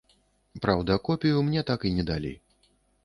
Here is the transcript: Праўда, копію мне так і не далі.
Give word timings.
Праўда, 0.63 0.95
копію 1.09 1.43
мне 1.49 1.61
так 1.71 1.85
і 1.91 1.93
не 1.99 2.03
далі. 2.11 2.33